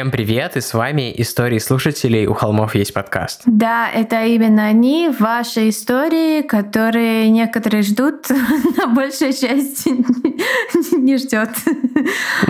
[0.00, 3.42] Всем привет, и с вами истории слушателей «У холмов есть подкаст».
[3.44, 8.28] Да, это именно они, ваши истории, которые некоторые ждут,
[8.78, 9.84] но большая часть
[10.92, 11.50] не ждет.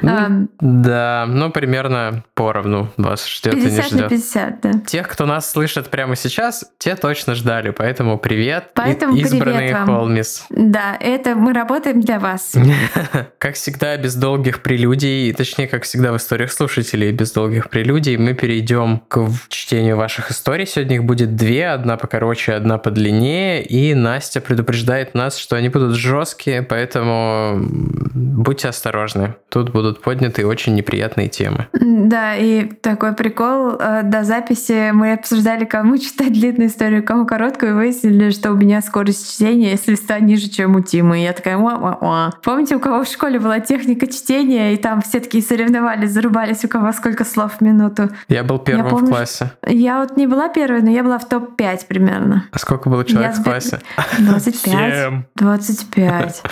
[0.02, 3.90] Да, ну примерно поровну вас ждет и не ждет.
[3.90, 4.72] 50 на 50, да.
[4.86, 9.74] Тех, кто нас слышит прямо сейчас, те точно ждали, поэтому привет, Поэтому избранные.
[9.74, 10.46] Холмис.
[10.50, 12.54] Да, это мы работаем для вас.
[13.38, 18.34] Как всегда, без долгих прелюдий, точнее, как всегда в историях слушателей, без долгих прелюдий, мы
[18.34, 20.66] перейдем к чтению ваших историй.
[20.66, 25.96] Сегодня их будет две, одна покороче, одна подлиннее, и Настя предупреждает нас, что они будут
[25.96, 29.34] жесткие, поэтому будьте осторожны.
[29.50, 31.66] Тут будут подняты очень неприятные темы.
[31.72, 33.76] Да, и такой прикол.
[33.78, 38.54] э, До записи мы обсуждали, кому читать длинную историю, кому короткую, и выяснили, что у
[38.56, 41.18] меня скорость чтения с листа ниже, чем у Тимы.
[41.20, 42.30] И я такая, «Уа-уа-уа».
[42.42, 46.68] Помните, у кого в школе была техника чтения, и там все такие соревновались, зарубались, у
[46.68, 48.08] кого сколько слов в минуту.
[48.28, 49.50] Я был первым помню, в классе.
[49.66, 52.44] Я вот не была первой, но я была в топ-5 примерно.
[52.52, 53.80] А сколько было человек Я в классе?
[54.18, 54.94] 25.
[54.94, 55.22] Семь.
[55.34, 56.42] 25.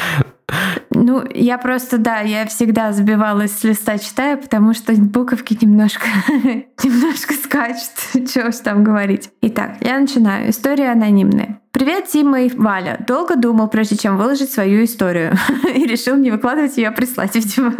[1.09, 6.07] Ну, я просто, да, я всегда сбивалась с листа читая, потому что буковки немножко,
[6.85, 7.93] немножко скачут,
[8.31, 9.31] чего уж там говорить.
[9.41, 10.51] Итак, я начинаю.
[10.51, 11.61] История анонимная.
[11.71, 13.03] Привет, Тима и Валя.
[13.09, 15.33] Долго думал, прежде чем выложить свою историю.
[15.75, 17.73] И решил не выкладывать ее, а прислать, видимо.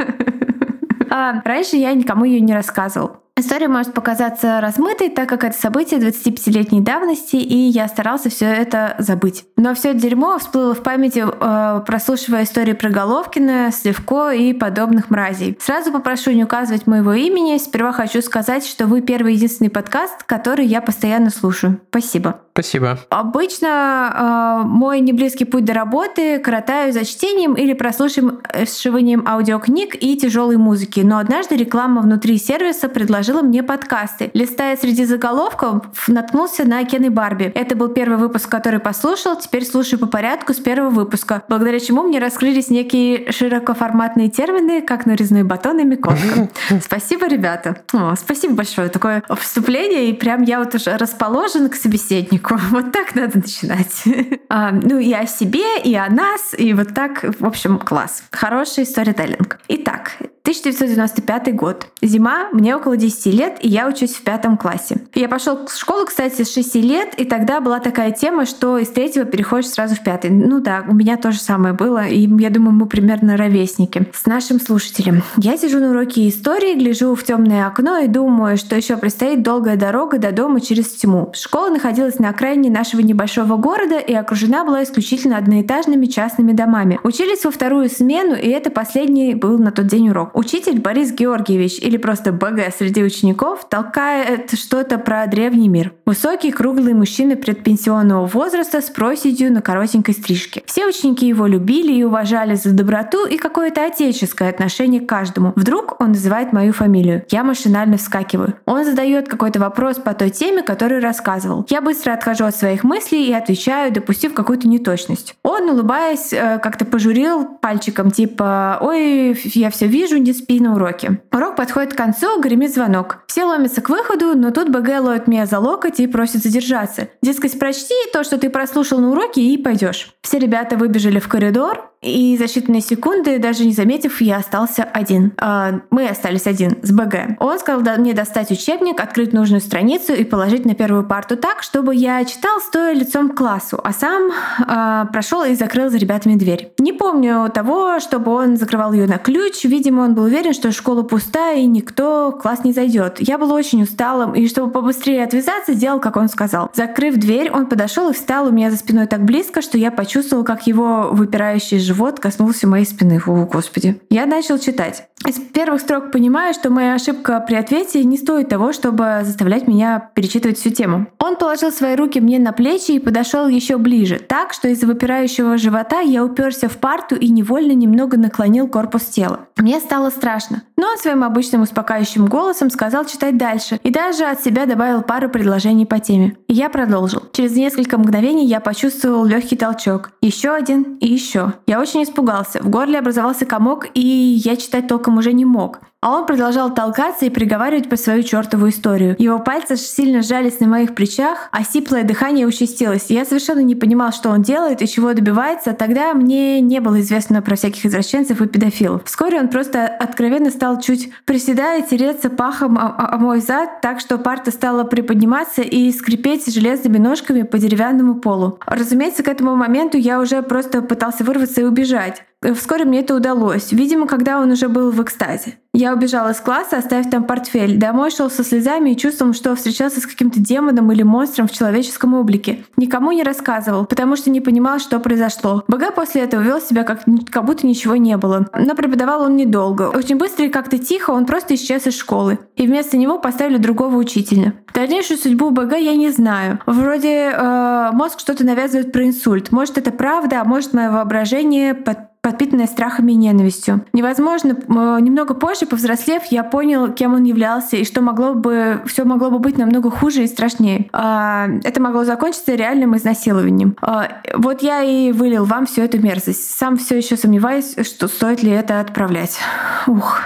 [1.11, 3.19] А, раньше я никому ее не рассказывал.
[3.39, 8.97] История может показаться размытой, так как это событие 25-летней давности, и я старался все это
[8.99, 9.45] забыть.
[9.57, 15.57] Но все дерьмо всплыло в памяти, э, прослушивая истории про Головкина, Сливко и подобных мразей.
[15.61, 17.59] Сразу попрошу не указывать моего имени.
[17.59, 21.81] Сперва хочу сказать, что вы первый единственный подкаст, который я постоянно слушаю.
[21.91, 22.41] Спасибо.
[22.55, 22.99] Спасибо.
[23.11, 30.57] Обычно э, мой неблизкий путь до работы коротаю за чтением или прослушиванием аудиокниг и тяжелой
[30.57, 30.99] музыки.
[31.05, 34.31] Но однажды реклама внутри сервиса предложила мне подкасты.
[34.35, 37.53] Листая среди заголовков, наткнулся на Кен и Барби.
[37.55, 39.37] Это был первый выпуск, который послушал.
[39.37, 45.07] Теперь слушаю по порядку с первого выпуска, благодаря чему мне раскрылись некие широкоформатные термины, как
[45.07, 46.49] нарезной батон и микотка.
[46.83, 47.83] Спасибо, ребята.
[47.93, 48.89] О, спасибо большое.
[48.89, 52.59] Такое вступление, и прям я вот уже расположен к собеседнику.
[52.79, 54.05] Вот так надо начинать.
[54.51, 58.23] А, ну и о себе, и о нас, и вот так, в общем, класс.
[58.31, 59.59] Хороший сторителлинг.
[59.69, 60.13] Итак,
[60.49, 61.89] 1995 год.
[62.01, 64.97] Зима, мне около 10 лет, и я учусь в пятом классе.
[65.15, 68.89] Я пошел в школу, кстати, с 6 лет, и тогда была такая тема, что из
[68.89, 70.31] третьего переходишь сразу в пятый.
[70.31, 74.27] Ну да, у меня то же самое было, и я думаю, мы примерно ровесники с
[74.27, 75.23] нашим слушателем.
[75.37, 79.77] Я сижу на уроке истории, гляжу в темное окно и думаю, что еще предстоит долгая
[79.77, 81.33] дорога до дома через тьму.
[81.35, 87.01] Школа находилась на окраине нашего небольшого города и окружена была исключительно одноэтажными частными домами.
[87.03, 90.31] Учились во вторую смену, и это последний был на тот день урок.
[90.35, 95.93] Учитель Борис Георгиевич, или просто БГ среди учеников, толкает что-то про древний мир.
[96.07, 100.63] Высокий, круглый мужчина предпенсионного возраста с проседью на коротенькой стрижке.
[100.67, 105.53] Все ученики его любили и уважали за доброту и какое-то отеческое отношение к каждому.
[105.57, 107.25] Вдруг он называет мою фамилию.
[107.31, 108.55] Я машинально вскакиваю.
[108.67, 111.67] Он задает какой-то вопрос по той теме, которую рассказывал.
[111.69, 115.37] Я быстро отхожу от своих мыслей и отвечаю, допустив какую-то неточность.
[115.43, 121.21] Он, улыбаясь, э, как-то пожурил пальчиком, типа «Ой, я все вижу, не спи на уроке».
[121.33, 122.88] Урок подходит к концу, гремит звонок.
[123.27, 127.09] Все ломятся к выходу, но тут БГ ловит меня за локоть и просит задержаться.
[127.23, 130.15] Дескать, прочти то, что ты прослушал на уроке, и пойдешь.
[130.23, 135.33] Все ребята выбежали в коридор, и за считанные секунды, даже не заметив, я остался один.
[135.39, 137.37] А, мы остались один с БГ.
[137.41, 141.95] Он сказал мне достать учебник, открыть нужную страницу и положить на первую парту так, чтобы
[141.95, 144.31] я читал, стоя лицом к классу, а сам
[144.67, 146.73] а, прошел и закрыл за ребятами дверь.
[146.79, 149.65] Не помню того, чтобы он закрывал ее на ключ.
[149.65, 153.17] Видимо, он был уверен, что школа пустая и никто в класс не зайдет.
[153.19, 156.71] Я был очень усталым, и чтобы побыстрее отвязаться, сделал, как он сказал.
[156.75, 160.45] Закрыв дверь, он подошел и встал у меня за спиной так близко, что я почувствовал,
[160.45, 163.21] как его выпирающий живот коснулся моей спины.
[163.27, 164.01] О, господи.
[164.11, 165.09] Я начал читать.
[165.27, 170.11] Из первых строк понимаю, что моя ошибка при ответе не стоит того, чтобы заставлять меня
[170.15, 171.09] перечитывать всю тему.
[171.19, 175.59] Он положил свои руки мне на плечи и подошел еще ближе, так, что из-за выпирающего
[175.59, 179.49] живота я уперся в парту и невольно немного наклонил корпус тела.
[179.57, 184.41] Мне стало страшно, но он своим обычным успокаивающим голосом сказал читать дальше и даже от
[184.41, 186.37] себя добавил пару предложений по теме.
[186.47, 187.25] И я продолжил.
[187.33, 190.13] Через несколько мгновений я почувствовал легкий толчок.
[190.23, 191.55] Еще один и еще.
[191.67, 192.63] Я очень испугался.
[192.63, 195.81] В горле образовался комок, и я читать толком уже не мог.
[196.01, 199.17] А он продолжал толкаться и приговаривать по свою чертову историю.
[199.19, 203.07] Его пальцы сильно сжались на моих плечах, а сиплое дыхание участилось.
[203.09, 205.73] Я совершенно не понимал, что он делает и чего добивается.
[205.73, 209.03] Тогда мне не было известно про всяких извращенцев и педофилов.
[209.07, 214.19] Вскоре он просто откровенно стал чуть приседая, тереться пахом о, о мой зад, так что
[214.19, 218.61] парта стала приподниматься и скрипеть железными ножками по деревянному полу.
[218.67, 222.23] Разумеется, к этому моменту я уже просто пытался вырваться и убежать.
[222.55, 225.59] Вскоре мне это удалось, видимо, когда он уже был в экстазе.
[225.75, 227.79] Я убежала из класса, оставив там портфель.
[227.79, 232.15] Домой шел со слезами и чувством, что встречался с каким-то демоном или монстром в человеческом
[232.15, 232.65] облике.
[232.77, 235.65] Никому не рассказывал, потому что не понимал, что произошло.
[235.69, 238.49] БГ после этого вел себя как, как будто ничего не было.
[238.59, 239.91] Но преподавал он недолго.
[239.95, 242.39] Очень быстро и как-то тихо он просто исчез из школы.
[242.57, 244.55] И вместо него поставили другого учителя.
[244.75, 246.61] Дальнейшую судьбу БГ я не знаю.
[246.67, 249.53] Вроде э, мозг что-то навязывает про инсульт.
[249.53, 253.85] Может это правда, а может мое воображение под подпитанная страхами и ненавистью.
[253.93, 259.05] Невозможно, э, немного позже, повзрослев, я понял, кем он являлся и что могло бы, все
[259.05, 260.89] могло бы быть намного хуже и страшнее.
[260.93, 263.77] А, это могло закончиться реальным изнасилованием.
[263.81, 266.51] А, вот я и вылил вам всю эту мерзость.
[266.51, 269.39] Сам все еще сомневаюсь, что стоит ли это отправлять.
[269.87, 270.21] Ух.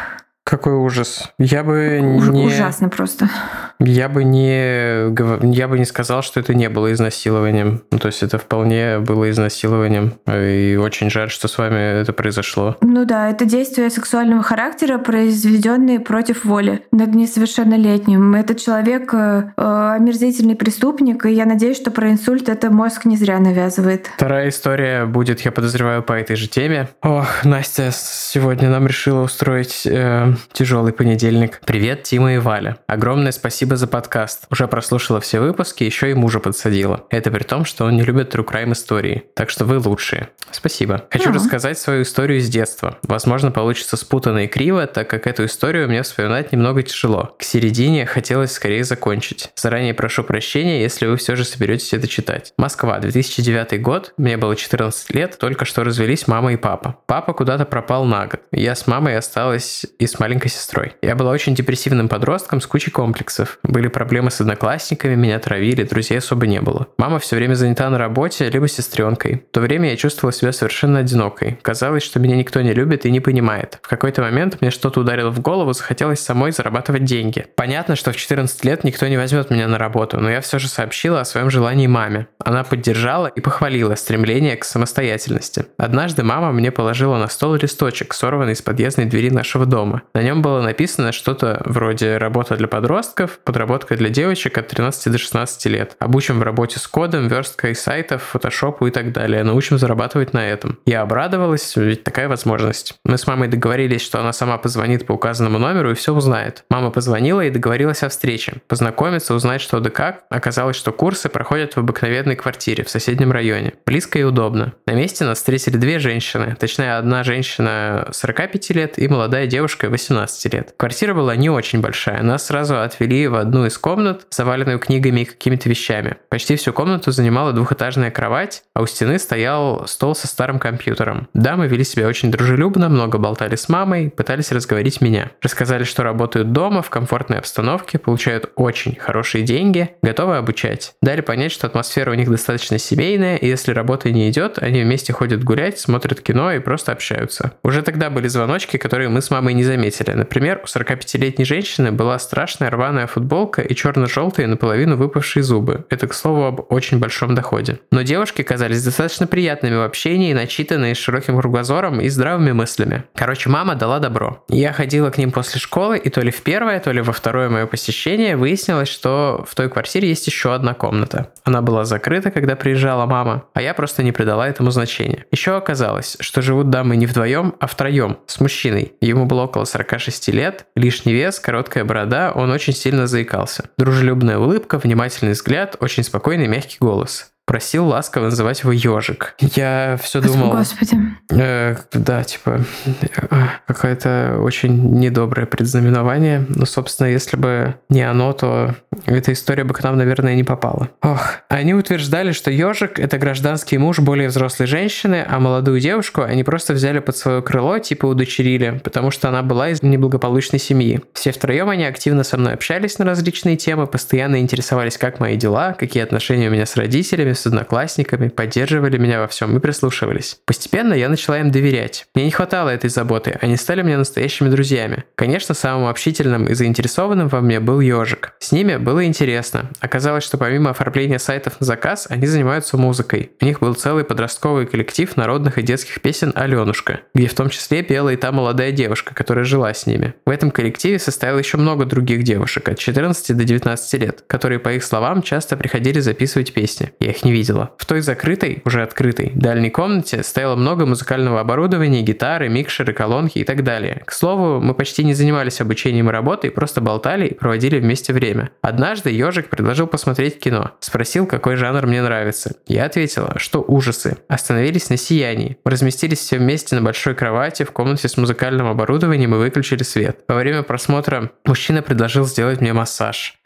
[0.53, 1.33] Какой ужас.
[1.39, 2.45] Я бы Уж, не...
[2.45, 3.31] Ужасно просто.
[3.79, 5.11] Я бы не...
[5.51, 7.85] Я бы не сказал, что это не было изнасилованием.
[7.91, 10.13] Ну, то есть это вполне было изнасилованием.
[10.31, 12.77] И очень жаль, что с вами это произошло.
[12.83, 18.35] Ну да, это действия сексуального характера, произведенные против воли над несовершеннолетним.
[18.35, 23.39] Этот человек э, омерзительный преступник, и я надеюсь, что про инсульт это мозг не зря
[23.39, 24.11] навязывает.
[24.17, 26.91] Вторая история будет, я подозреваю, по этой же теме.
[27.01, 31.61] Ох, Настя сегодня нам решила устроить э, тяжелый понедельник.
[31.65, 32.79] Привет, Тима и Валя.
[32.87, 34.47] Огромное спасибо за подкаст.
[34.51, 37.05] Уже прослушала все выпуски, еще и мужа подсадила.
[37.11, 39.25] Это при том, что он не любит true crime истории.
[39.35, 40.29] Так что вы лучшие.
[40.51, 41.05] Спасибо.
[41.11, 41.33] Хочу а.
[41.33, 42.99] рассказать свою историю из детства.
[43.03, 47.35] Возможно, получится спутанно и криво, так как эту историю мне вспоминать немного тяжело.
[47.39, 49.51] К середине хотелось скорее закончить.
[49.57, 52.53] Заранее прошу прощения, если вы все же соберетесь это читать.
[52.57, 54.13] Москва, 2009 год.
[54.17, 56.99] Мне было 14 лет, только что развелись мама и папа.
[57.07, 58.41] Папа куда-то пропал на год.
[58.53, 60.93] Я с мамой осталась и с маленькой сестрой.
[61.03, 63.59] Я была очень депрессивным подростком с кучей комплексов.
[63.65, 66.87] Были проблемы с одноклассниками, меня травили, друзей особо не было.
[66.97, 69.45] Мама все время занята на работе, либо сестренкой.
[69.51, 71.59] В то время я чувствовала себя совершенно одинокой.
[71.63, 73.81] Казалось, что меня никто не любит и не понимает.
[73.83, 77.47] В какой-то момент мне что-то ударило в голову, захотелось самой зарабатывать деньги.
[77.57, 80.69] Понятно, что в 14 лет никто не возьмет меня на работу, но я все же
[80.69, 82.29] сообщила о своем желании маме.
[82.39, 85.67] Она поддержала и похвалила стремление к самостоятельности.
[85.79, 90.03] Однажды мама мне положила на стол листочек, сорванный из подъездной двери нашего дома.
[90.15, 95.19] На нем было написано что-то вроде «Работа для подростков», «Подработка для девочек от 13 до
[95.19, 99.43] 16 лет», «Обучим в работе с кодом», «Версткой сайтов», «Фотошопу» и так далее.
[99.43, 100.79] «Научим зарабатывать на этом».
[100.85, 102.95] Я обрадовалась, ведь такая возможность.
[103.05, 106.65] Мы с мамой договорились, что она сама позвонит по указанному номеру и все узнает.
[106.69, 108.55] Мама позвонила и договорилась о встрече.
[108.69, 110.25] Познакомиться, узнать что да как.
[110.29, 113.75] Оказалось, что курсы проходят в обыкновенной квартире в соседнем районе.
[113.87, 114.75] Близко и удобно.
[114.87, 116.57] На месте нас встретили две женщины.
[116.59, 120.75] Точнее, одна женщина 45 лет и молодая девушка 18 лет.
[120.77, 122.23] Квартира была не очень большая.
[122.23, 126.17] Нас сразу отвели в одну из комнат, заваленную книгами и какими-то вещами.
[126.29, 131.29] Почти всю комнату занимала двухэтажная кровать, а у стены стоял стол со старым компьютером.
[131.35, 135.31] Дамы вели себя очень дружелюбно, много болтали с мамой, пытались разговорить меня.
[135.41, 140.95] Рассказали, что работают дома, в комфортной обстановке, получают очень хорошие деньги, готовы обучать.
[141.03, 145.13] Дали понять, что атмосфера у них достаточно семейная, и если работа не идет, они вместе
[145.13, 147.53] ходят гулять, смотрят кино и просто общаются.
[147.63, 149.92] Уже тогда были звоночки, которые мы с мамой не заметили.
[150.01, 155.85] Например, у 45-летней женщины была страшная рваная футболка и черно-желтые наполовину выпавшие зубы.
[155.91, 157.81] Это, к слову, об очень большом доходе.
[157.91, 163.05] Но девушки казались достаточно приятными в общении, начитанные, широким кругозором и здравыми мыслями.
[163.15, 164.45] Короче, мама дала добро.
[164.49, 167.49] Я ходила к ним после школы, и то ли в первое, то ли во второе
[167.49, 171.33] мое посещение выяснилось, что в той квартире есть еще одна комната.
[171.45, 175.27] Она была закрыта, когда приезжала мама, а я просто не придала этому значения.
[175.31, 178.93] Еще оказалось, что живут дамы не вдвоем, а втроем, с мужчиной.
[179.01, 183.65] Ему было около 46 лет, лишний вес, короткая борода, он очень сильно заикался.
[183.79, 189.35] Дружелюбная улыбка, внимательный взгляд, очень спокойный мягкий голос просил ласково называть его ежик.
[189.41, 190.53] Я все думал...
[190.53, 190.97] Господи.
[191.31, 193.27] Э, да, типа, э,
[193.67, 196.47] какое-то очень недоброе предзнаменование.
[196.49, 198.75] Но, собственно, если бы не оно, то
[199.07, 200.91] эта история бы к нам, наверное, не попала.
[201.03, 201.39] Ох.
[201.49, 206.75] Они утверждали, что ежик— это гражданский муж более взрослой женщины, а молодую девушку они просто
[206.75, 211.01] взяли под свое крыло, типа удочерили, потому что она была из неблагополучной семьи.
[211.13, 215.75] Все втроем они активно со мной общались на различные темы, постоянно интересовались, как мои дела,
[215.79, 220.39] какие отношения у меня с родителями, с одноклассниками, поддерживали меня во всем и прислушивались.
[220.47, 222.07] Постепенно я начала им доверять.
[222.15, 225.05] Мне не хватало этой заботы, они стали мне настоящими друзьями.
[225.15, 228.35] Конечно, самым общительным и заинтересованным во мне был ежик.
[228.39, 229.71] С ними было интересно.
[229.81, 233.33] Оказалось, что помимо оформления сайтов на заказ, они занимаются музыкой.
[233.41, 237.83] У них был целый подростковый коллектив народных и детских песен «Аленушка», где в том числе
[237.83, 240.15] пела и та молодая девушка, которая жила с ними.
[240.27, 244.73] В этом коллективе состояло еще много других девушек от 14 до 19 лет, которые, по
[244.73, 246.93] их словам, часто приходили записывать песни.
[247.01, 247.73] Я их не видела.
[247.79, 253.45] В той закрытой, уже открытой, дальней комнате стояло много музыкального оборудования, гитары, микшеры, колонки и
[253.45, 254.03] так далее.
[254.05, 258.51] К слову, мы почти не занимались обучением и работой, просто болтали и проводили вместе время.
[258.61, 260.73] Однажды ежик предложил посмотреть кино.
[260.81, 262.57] Спросил, какой жанр мне нравится.
[262.67, 264.19] Я ответила, что ужасы.
[264.29, 265.59] Остановились на сиянии.
[265.65, 270.21] Разместились все вместе на большой кровати в комнате с музыкальным оборудованием и выключили свет.
[270.29, 273.39] Во время просмотра мужчина предложил сделать мне массаж.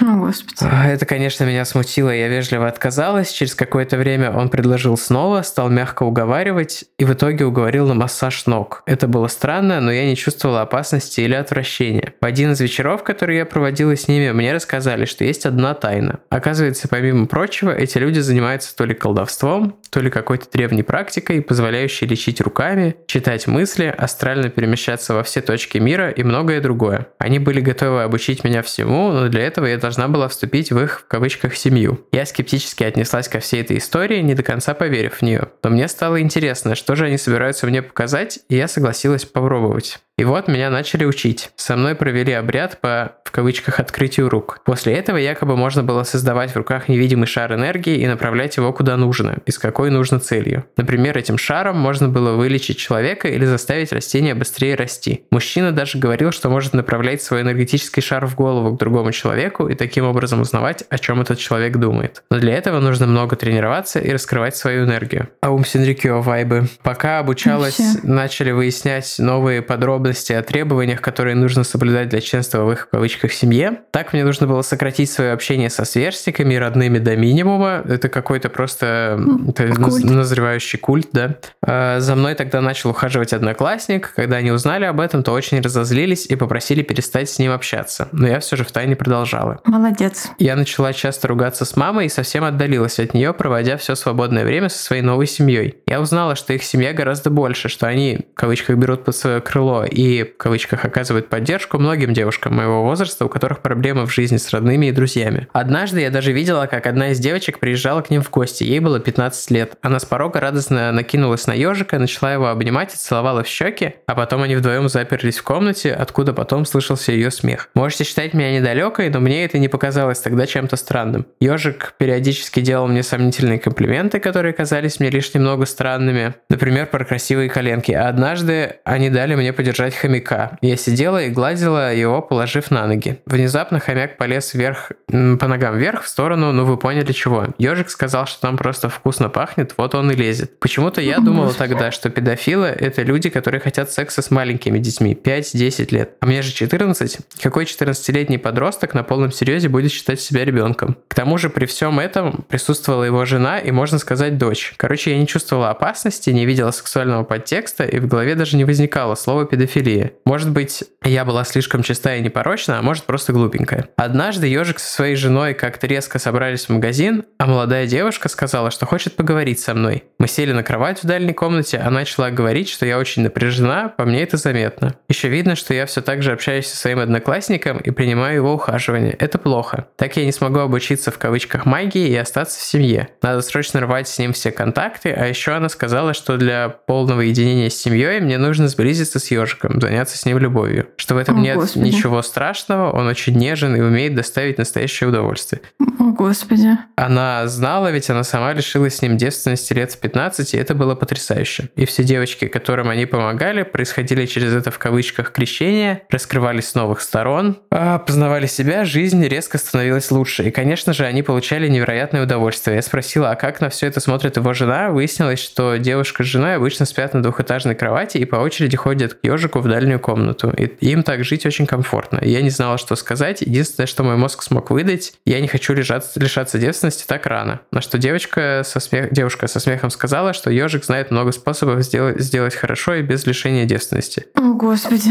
[0.00, 0.56] О, Господи.
[0.62, 3.30] А, Это, конечно, меня смутило, я вежливо отказалась.
[3.30, 8.46] Через какое-то время он предложил снова, стал мягко уговаривать и в итоге уговорил на массаж
[8.46, 8.82] ног.
[8.86, 12.14] Это было странно, но я не чувствовала опасности или отвращения.
[12.20, 16.20] В один из вечеров, которые я проводила с ними, мне рассказали, что есть одна тайна.
[16.30, 22.06] Оказывается, помимо прочего, эти люди занимаются то ли колдовством, то ли какой-то древней практикой, позволяющей
[22.06, 27.08] лечить руками, читать мысли, астрально перемещаться во все точки мира и многое другое.
[27.18, 31.00] Они были готовы обучить меня всему, но для этого я должна была вступить в их,
[31.00, 32.06] в кавычках, семью.
[32.12, 35.48] Я скептически отнеслась ко всей этой истории, не до конца поверив в нее.
[35.62, 40.00] Но мне стало интересно, что же они собираются мне показать, и я согласилась попробовать.
[40.20, 41.48] И вот меня начали учить.
[41.56, 44.60] Со мной провели обряд по, в кавычках, открытию рук.
[44.66, 48.98] После этого якобы можно было создавать в руках невидимый шар энергии и направлять его куда
[48.98, 50.66] нужно, и с какой нужно целью.
[50.76, 55.24] Например, этим шаром можно было вылечить человека или заставить растение быстрее расти.
[55.30, 59.74] Мужчина даже говорил, что может направлять свой энергетический шар в голову к другому человеку и
[59.80, 62.22] таким образом узнавать, о чем этот человек думает.
[62.30, 65.28] Но для этого нужно много тренироваться и раскрывать свою энергию.
[65.40, 66.68] Аум Синрикё вайбы.
[66.82, 68.06] Пока обучалась, Вообще.
[68.06, 73.80] начали выяснять новые подробности о требованиях, которые нужно соблюдать для членства в их, кавычках, семье.
[73.90, 77.82] Так мне нужно было сократить свое общение со сверстниками и родными до минимума.
[77.88, 79.18] Это какой-то просто
[79.48, 80.04] это культ.
[80.04, 81.36] наз- назревающий культ, да.
[81.66, 84.12] А, За мной тогда начал ухаживать одноклассник.
[84.14, 88.08] Когда они узнали об этом, то очень разозлились и попросили перестать с ним общаться.
[88.12, 89.59] Но я все же втайне продолжала.
[89.64, 90.30] Молодец.
[90.38, 94.68] Я начала часто ругаться с мамой и совсем отдалилась от нее, проводя все свободное время
[94.68, 95.76] со своей новой семьей.
[95.86, 99.84] Я узнала, что их семья гораздо больше, что они, в кавычках, берут под свое крыло
[99.84, 104.50] и, в кавычках, оказывают поддержку многим девушкам моего возраста, у которых проблемы в жизни с
[104.50, 105.48] родными и друзьями.
[105.52, 108.64] Однажды я даже видела, как одна из девочек приезжала к ним в гости.
[108.64, 109.76] Ей было 15 лет.
[109.82, 114.14] Она с порога радостно накинулась на ежика, начала его обнимать и целовала в щеки, а
[114.14, 117.68] потом они вдвоем заперлись в комнате, откуда потом слышался ее смех.
[117.74, 121.26] Можете считать меня недалекой, но мне это не показалось тогда чем-то странным.
[121.40, 126.34] Ежик периодически делал мне сомнительные комплименты, которые казались мне лишь немного странными.
[126.48, 127.90] Например, про красивые коленки.
[127.90, 130.56] А однажды они дали мне подержать хомяка.
[130.60, 133.18] Я сидела и гладила его, положив на ноги.
[133.26, 137.48] Внезапно хомяк полез вверх, по ногам вверх, в сторону, ну вы поняли чего.
[137.58, 140.60] Ежик сказал, что там просто вкусно пахнет, вот он и лезет.
[140.60, 145.92] Почему-то я думала тогда, что педофилы— это люди, которые хотят секса с маленькими детьми, 5-10
[145.92, 146.12] лет.
[146.20, 147.18] А мне же 14.
[147.42, 150.96] Какой 14-летний подросток на полном серьезе будет считать себя ребенком?
[151.08, 154.74] К тому же при всем этом присутствовала его жена и, можно сказать, дочь.
[154.76, 159.14] Короче, я не чувствовала опасности, не видела сексуального подтекста, и в голове даже не возникало
[159.14, 160.12] слова педофилия.
[160.24, 163.88] Может быть, я была слишком чистая и непорочна, а может просто глупенькая.
[163.96, 168.86] Однажды ежик со своей женой как-то резко собрались в магазин, а молодая девушка сказала, что
[168.86, 170.04] хочет поговорить со мной.
[170.20, 174.04] Мы сели на кровать в дальней комнате, она начала говорить, что я очень напряжена, по
[174.04, 174.94] мне это заметно.
[175.08, 179.14] Еще видно, что я все так же общаюсь со своим одноклассником и принимаю его ухаживание.
[179.18, 179.86] Это плохо.
[179.96, 183.08] Так я не смогу обучиться в кавычках магии и остаться в семье.
[183.22, 187.70] Надо срочно рвать с ним все контакты, а еще она сказала, что для полного единения
[187.70, 190.88] с семьей мне нужно сблизиться с ежиком, заняться с ним любовью.
[190.98, 191.82] Что в этом О, нет Господи.
[191.82, 195.62] ничего страшного, он очень нежен и умеет доставить настоящее удовольствие.
[195.98, 196.76] О, Господи.
[196.96, 200.94] Она знала, ведь она сама лишилась с ним девственности лет в 15, и это было
[200.94, 201.70] потрясающе.
[201.76, 207.00] И все девочки, которым они помогали, происходили через это в кавычках крещение, раскрывались с новых
[207.00, 210.48] сторон, а, познавали себя, жизнь резко становилась лучше.
[210.48, 212.76] И, конечно же, они получали невероятное удовольствие.
[212.76, 214.90] Я спросила, а как на все это смотрит его жена?
[214.90, 219.24] Выяснилось, что девушка с женой обычно спят на двухэтажной кровати и по очереди ходят к
[219.24, 220.50] ежику в дальнюю комнату.
[220.50, 222.20] И им так жить очень комфортно.
[222.22, 223.42] Я не знала, что сказать.
[223.42, 227.60] Единственное, что мой мозг смог выдать, я не хочу лежаться, лишаться девственности так рано.
[227.70, 229.12] На что девочка со смех...
[229.12, 233.26] девушка со смехом сказала, сказала, что ежик знает много способов сделать, сделать хорошо и без
[233.26, 234.24] лишения девственности.
[234.34, 235.10] О, господи.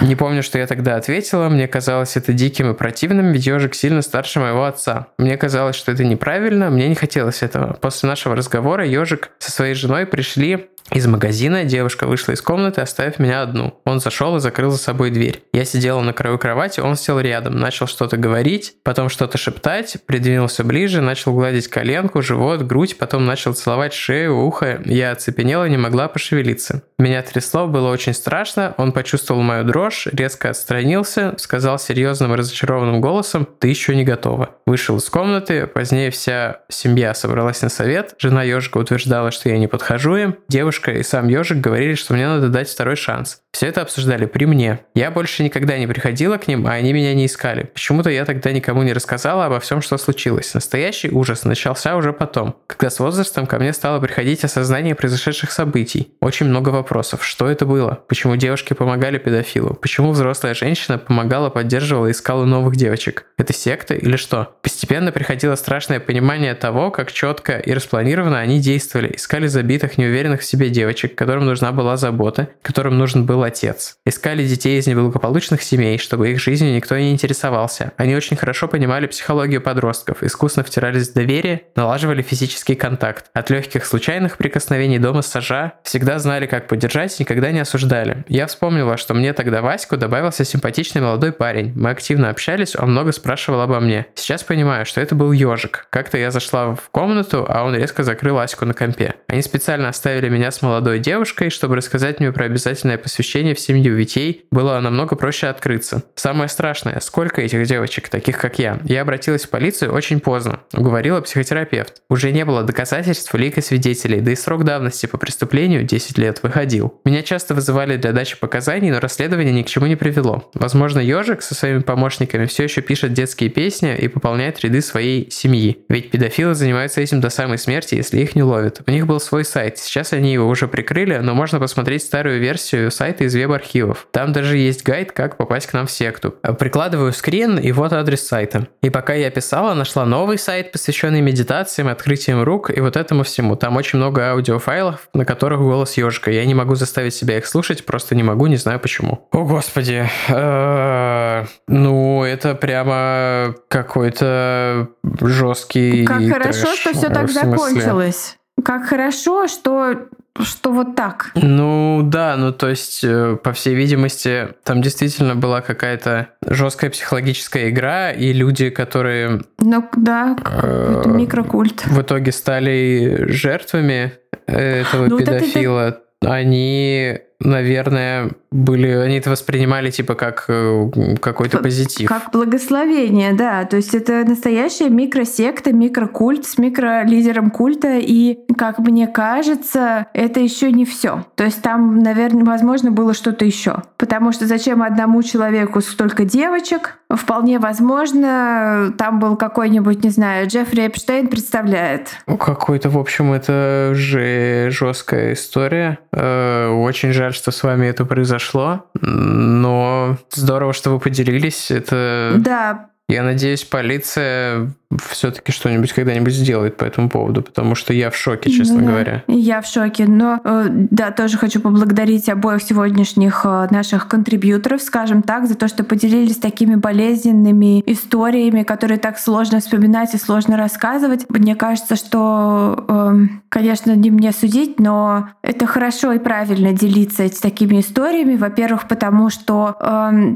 [0.00, 1.50] Не помню, что я тогда ответила.
[1.50, 5.08] Мне казалось это диким и противным, ведь ежик сильно старше моего отца.
[5.18, 7.74] Мне казалось, что это неправильно, мне не хотелось этого.
[7.74, 13.18] После нашего разговора ежик со своей женой пришли из магазина девушка вышла из комнаты, оставив
[13.18, 13.80] меня одну.
[13.84, 15.42] Он зашел и закрыл за собой дверь.
[15.52, 20.64] Я сидела на краю кровати, он сел рядом, начал что-то говорить, потом что-то шептать, придвинулся
[20.64, 24.80] ближе, начал гладить коленку, живот, грудь, потом начал целовать шею, ухо.
[24.84, 26.82] Я оцепенела и не могла пошевелиться.
[27.00, 28.74] Меня трясло, было очень страшно.
[28.76, 34.50] Он почувствовал мою дрожь, резко отстранился, сказал серьезным и разочарованным голосом «Ты еще не готова».
[34.66, 38.14] Вышел из комнаты, позднее вся семья собралась на совет.
[38.18, 40.36] Жена ежика утверждала, что я не подхожу им.
[40.48, 43.40] Девушка и сам ежик говорили, что мне надо дать второй шанс.
[43.50, 44.80] Все это обсуждали при мне.
[44.94, 47.64] Я больше никогда не приходила к ним, а они меня не искали.
[47.64, 50.52] Почему-то я тогда никому не рассказала обо всем, что случилось.
[50.52, 56.12] Настоящий ужас начался уже потом, когда с возрастом ко мне стало приходить осознание произошедших событий.
[56.20, 56.89] Очень много вопросов.
[57.20, 58.02] Что это было?
[58.08, 59.74] Почему девушки помогали педофилу?
[59.74, 63.26] Почему взрослая женщина помогала, поддерживала и искала новых девочек?
[63.38, 64.56] Это секта или что?
[64.62, 70.44] Постепенно приходило страшное понимание того, как четко и распланированно они действовали, искали забитых, неуверенных в
[70.44, 73.96] себе девочек, которым нужна была забота, которым нужен был отец.
[74.04, 77.92] Искали детей из неблагополучных семей, чтобы их жизнью никто не интересовался.
[77.96, 83.26] Они очень хорошо понимали психологию подростков, искусно втирались в доверие, налаживали физический контакт.
[83.32, 86.79] От легких случайных прикосновений до массажа всегда знали, как поддержать,
[87.18, 88.24] никогда не осуждали.
[88.28, 91.72] Я вспомнила, что мне тогда Ваську добавился симпатичный молодой парень.
[91.74, 94.06] Мы активно общались, он много спрашивал обо мне.
[94.14, 95.86] Сейчас понимаю, что это был ежик.
[95.90, 99.14] Как-то я зашла в комнату, а он резко закрыл Аську на компе.
[99.28, 103.94] Они специально оставили меня с молодой девушкой, чтобы рассказать мне про обязательное посвящение в семью,
[103.94, 106.02] ведь ей было намного проще открыться.
[106.14, 108.78] Самое страшное, сколько этих девочек, таких как я.
[108.84, 112.02] Я обратилась в полицию очень поздно, уговорила психотерапевт.
[112.08, 116.42] Уже не было доказательств, улик и свидетелей, да и срок давности по преступлению 10 лет
[116.42, 116.69] выходил.
[117.04, 120.50] Меня часто вызывали для дачи показаний, но расследование ни к чему не привело.
[120.54, 125.84] Возможно, ежик со своими помощниками все еще пишет детские песни и пополняет ряды своей семьи.
[125.88, 128.82] Ведь педофилы занимаются этим до самой смерти, если их не ловят.
[128.86, 132.90] У них был свой сайт, сейчас они его уже прикрыли, но можно посмотреть старую версию
[132.90, 134.06] сайта из веб-архивов.
[134.12, 136.34] Там даже есть гайд, как попасть к нам в секту.
[136.58, 138.68] Прикладываю скрин, и вот адрес сайта.
[138.82, 143.56] И пока я писала, нашла новый сайт, посвященный медитациям, открытием рук и вот этому всему.
[143.56, 146.30] Там очень много аудиофайлов, на которых голос ежика.
[146.30, 149.26] Я не могу заставить себя их слушать, просто не могу, не знаю почему.
[149.32, 150.08] О, господи.
[150.28, 154.88] Э, ну, это прямо какой-то
[155.22, 158.36] жесткий Как хорошо, что все так закончилось.
[158.62, 161.32] Как хорошо, что что вот так.
[161.34, 167.70] Ну да, ну то есть, э, по всей видимости, там действительно была какая-то жесткая психологическая
[167.70, 169.42] игра, и люди, которые...
[169.58, 171.84] Ну да, э, микрокульт.
[171.86, 174.12] В итоге стали жертвами
[174.46, 175.84] этого ну, педофила.
[175.84, 182.08] Вот это они, наверное, были, они это воспринимали типа как э, какой-то позитив.
[182.08, 183.64] Как благословение, да.
[183.64, 187.98] То есть это настоящая микросекта, микрокульт с микролидером культа.
[187.98, 191.24] И, как мне кажется, это еще не все.
[191.36, 193.82] То есть там, наверное, возможно, было что-то еще.
[193.96, 196.98] Потому что зачем одному человеку столько девочек?
[197.08, 202.08] Вполне возможно, там был какой-нибудь, не знаю, Джеффри Эпштейн представляет.
[202.26, 205.98] Какой-то, в общем, это же жесткая история.
[206.12, 211.70] Э, очень жаль, что с вами это произошло, но здорово, что вы поделились.
[211.70, 212.34] Это...
[212.38, 214.72] Да, я надеюсь, полиция
[215.08, 219.24] все-таки что-нибудь когда-нибудь сделает по этому поводу, потому что я в шоке, честно да, говоря.
[219.28, 225.22] Я в шоке, но э, да, тоже хочу поблагодарить обоих сегодняшних э, наших контрибьюторов, скажем
[225.22, 231.26] так, за то, что поделились такими болезненными историями, которые так сложно вспоминать и сложно рассказывать.
[231.28, 237.80] Мне кажется, что, эм, конечно, не мне судить, но это хорошо и правильно делиться такими
[237.80, 238.34] историями.
[238.34, 239.76] Во-первых, потому что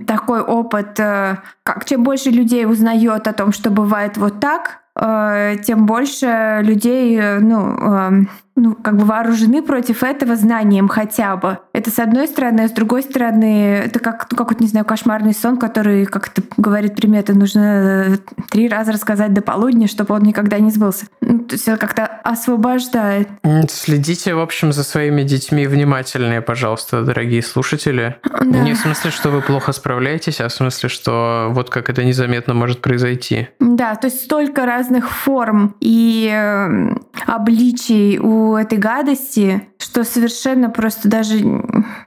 [0.07, 5.57] такой опыт, э, как чем больше людей узнает о том, что бывает вот так, э,
[5.65, 11.59] тем больше людей, э, ну, эм, ну, как бы вооружены против этого знанием хотя бы.
[11.73, 14.87] Это с одной стороны, а с другой стороны, это как, ну, как вот, не знаю,
[14.87, 18.17] кошмарный сон, который, как это говорит примета, нужно э,
[18.51, 21.07] три раза рассказать до полудня, чтобы он никогда не сбылся.
[21.21, 23.29] Ну, то есть это как-то освобождает.
[23.69, 28.17] Следите, в общем, за своими детьми внимательнее, пожалуйста, дорогие слушатели.
[28.23, 28.61] Да.
[28.61, 32.55] Не в смысле, что вы плохо справляетесь, а в смысле, что вот как это незаметно
[32.55, 33.49] может произойти.
[33.59, 36.95] Да, то есть столько разных форм и э,
[37.27, 41.37] обличий у этой гадости, что совершенно просто даже...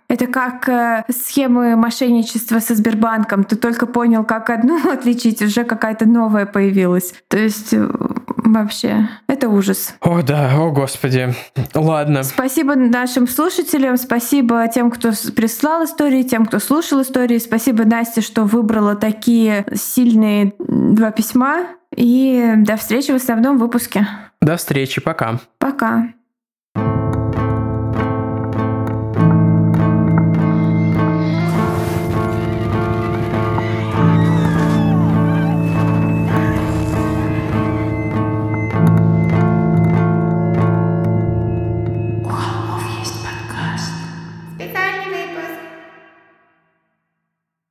[0.09, 3.43] Это как э, схемы мошенничества со Сбербанком.
[3.43, 7.13] Ты только понял, как одну отличить, уже какая-то новая появилась.
[7.27, 7.89] То есть э,
[8.37, 9.95] вообще, это ужас.
[10.01, 11.33] О да, о господи.
[11.73, 12.23] Ладно.
[12.23, 17.37] Спасибо нашим слушателям, спасибо тем, кто прислал истории, тем, кто слушал истории.
[17.37, 21.67] Спасибо Насте, что выбрала такие сильные два письма.
[21.95, 24.07] И до встречи в основном выпуске.
[24.41, 25.39] До встречи, пока.
[25.57, 26.09] Пока.